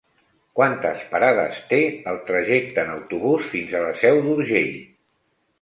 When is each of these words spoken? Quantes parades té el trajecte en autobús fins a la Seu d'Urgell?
Quantes 0.59 1.03
parades 1.11 1.59
té 1.73 1.81
el 2.13 2.17
trajecte 2.31 2.87
en 2.87 2.91
autobús 2.97 3.47
fins 3.53 3.77
a 3.77 3.83
la 3.87 3.93
Seu 4.01 4.23
d'Urgell? 4.29 4.77